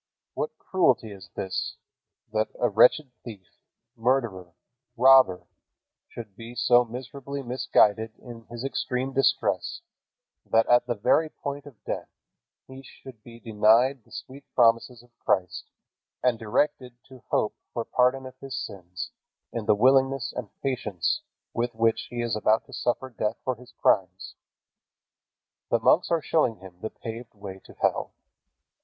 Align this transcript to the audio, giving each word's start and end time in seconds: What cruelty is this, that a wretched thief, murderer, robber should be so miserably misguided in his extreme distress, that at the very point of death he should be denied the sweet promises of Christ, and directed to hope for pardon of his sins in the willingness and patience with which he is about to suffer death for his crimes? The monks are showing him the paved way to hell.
What 0.33 0.57
cruelty 0.57 1.11
is 1.11 1.29
this, 1.35 1.75
that 2.33 2.47
a 2.59 2.69
wretched 2.69 3.11
thief, 3.23 3.45
murderer, 3.95 4.55
robber 4.97 5.45
should 6.07 6.35
be 6.35 6.55
so 6.55 6.83
miserably 6.83 7.43
misguided 7.43 8.13
in 8.17 8.47
his 8.49 8.63
extreme 8.63 9.13
distress, 9.13 9.81
that 10.43 10.65
at 10.65 10.87
the 10.87 10.95
very 10.95 11.29
point 11.29 11.67
of 11.67 11.83
death 11.83 12.09
he 12.67 12.81
should 12.81 13.21
be 13.21 13.39
denied 13.39 14.03
the 14.03 14.11
sweet 14.11 14.43
promises 14.55 15.03
of 15.03 15.15
Christ, 15.19 15.65
and 16.23 16.39
directed 16.39 16.97
to 17.07 17.21
hope 17.29 17.53
for 17.71 17.85
pardon 17.85 18.25
of 18.25 18.35
his 18.39 18.57
sins 18.57 19.11
in 19.53 19.67
the 19.67 19.75
willingness 19.75 20.33
and 20.33 20.49
patience 20.63 21.21
with 21.53 21.75
which 21.75 22.07
he 22.09 22.23
is 22.23 22.35
about 22.35 22.65
to 22.65 22.73
suffer 22.73 23.11
death 23.11 23.37
for 23.43 23.53
his 23.53 23.71
crimes? 23.77 24.33
The 25.69 25.77
monks 25.79 26.09
are 26.09 26.23
showing 26.23 26.55
him 26.55 26.79
the 26.81 26.89
paved 26.89 27.35
way 27.35 27.59
to 27.65 27.73
hell. 27.75 28.15